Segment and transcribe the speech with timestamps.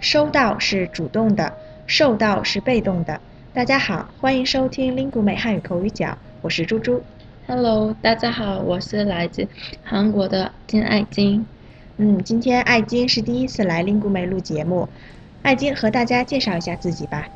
[0.00, 1.52] 收到是主动的，
[1.86, 3.20] 受到是被动的。
[3.52, 7.02] 大家好，欢迎收听 Lingu 美汉语口语角，我是猪猪。
[7.48, 9.48] Hello，大家好，我是来自
[9.82, 11.44] 韩国的金爱金。
[11.96, 14.88] 嗯，今天爱金是第一次来 Lingu 美录节目，
[15.42, 17.26] 爱金和大家介绍一下自己吧。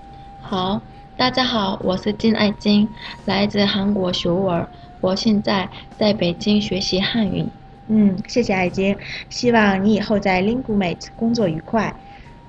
[0.41, 0.81] 好，
[1.17, 2.89] 大家好，我是金爱金，
[3.25, 4.69] 来自韩国首尔，
[5.01, 5.69] 我现在
[5.99, 7.45] 在北京学习汉语。
[7.89, 8.97] 嗯，谢谢爱金，
[9.29, 11.93] 希望你以后在 Lingumate 工作愉快。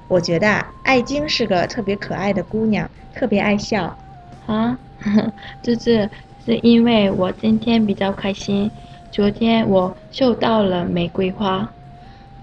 [0.08, 3.98] 我觉得啊，爱晶是个特别可爱的姑娘，特别爱笑。
[4.46, 4.78] 啊，
[5.64, 6.10] 这是
[6.46, 8.70] 是因为我今天比较开心，
[9.12, 11.72] 昨天我嗅到了玫瑰花。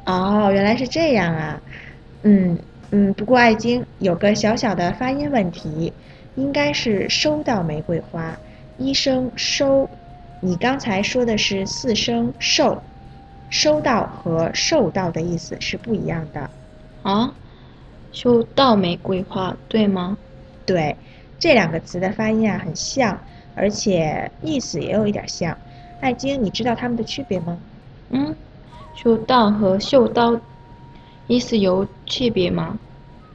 [0.07, 1.61] 哦，原来是这样啊。
[2.23, 2.59] 嗯
[2.91, 5.93] 嗯，不过爱晶有个小小的发音问题，
[6.35, 8.37] 应该是收到玫瑰花，
[8.79, 9.89] 一声收。
[10.41, 12.83] 你刚才说的是四声受，
[13.51, 16.49] 收到和受到的意思是不一样的。
[17.03, 17.35] 啊，
[18.13, 20.17] 收到玫瑰花，对吗？
[20.67, 20.97] 对，
[21.39, 23.19] 这两个词的发音啊很像，
[23.55, 25.57] 而且意思也有一点像。
[26.01, 27.59] 艾晶，你知道它们的区别吗？
[28.11, 28.35] 嗯，
[28.95, 30.41] 收到和受到
[31.27, 32.79] 意思有区别吗？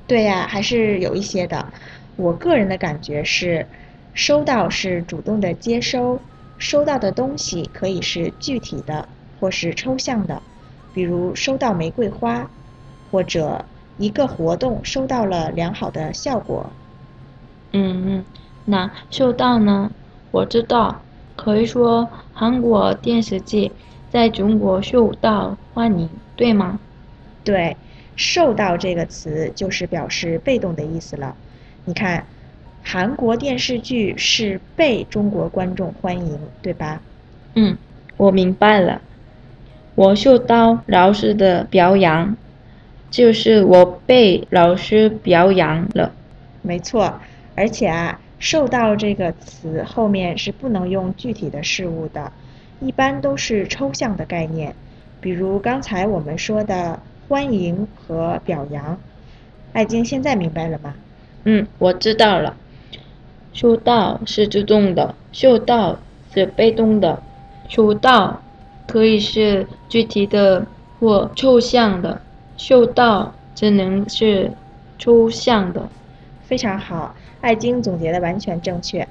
[0.08, 1.66] 对呀、还是有一些的。
[2.16, 3.68] 我个人的感觉是，
[4.14, 6.20] 收到是主动的接收，
[6.58, 9.08] 收到的东西可以是具体的
[9.40, 10.42] 或是抽象的，
[10.94, 12.50] 比如收到玫瑰花，
[13.12, 13.66] 或者
[13.98, 16.70] 一个活动收到了良好的效果。
[17.72, 18.26] 嗯嗯，
[18.66, 19.92] 那受到呢？
[20.32, 21.02] 我知道，
[21.36, 23.72] 可以说韩国电视剧
[24.10, 26.80] 在中国受到欢迎，对吗？
[27.44, 27.78] 对，
[28.16, 31.36] 受到这个词就是表示被动的意思了。
[31.86, 32.26] 你看，
[32.84, 37.02] 韩国电视剧是被中国观众欢迎，对吧？
[37.54, 37.78] 嗯，
[38.18, 39.02] 我明白了。
[39.96, 42.36] 我受到老师的表扬，
[43.16, 46.12] 就是我被老师表扬了。
[46.62, 47.22] 没错，
[47.56, 52.30] 而且啊，受到这个词后面是不能用具体的事物的，
[52.82, 54.76] 一般都是抽象的概念，
[55.22, 57.00] 比如刚才我们说的
[57.30, 59.00] 欢迎和表扬。
[59.72, 60.94] 爱晶现在明白了吗？
[61.46, 62.58] 嗯，我知道了。
[63.54, 65.98] 收到是主动的，受到
[66.34, 67.24] 是被动的。
[67.70, 68.42] 收到
[68.86, 70.68] 可以是具体的
[71.00, 72.20] 或抽象的，
[72.58, 74.52] 受到只能是
[74.98, 75.88] 抽象的。
[76.44, 79.08] 非常好，爱晶总结的完全正确。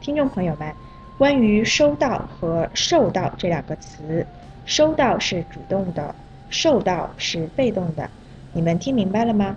[0.00, 0.72] 听众朋友们，
[1.16, 4.26] 关于收到和受到这两个词，
[4.64, 6.14] 收到是主动的，
[6.50, 8.10] 受到是被动的，
[8.52, 9.56] 你们听明白了吗？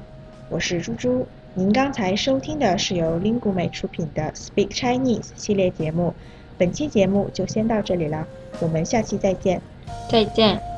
[0.50, 6.13] 我是猪猪，您刚才收听的是由 Lingu 美出品的 Speak Chinese 系列节目，
[6.59, 8.28] 本期节目就先到这里了，
[8.59, 9.59] 我们下期再见。
[10.07, 10.75] 再见。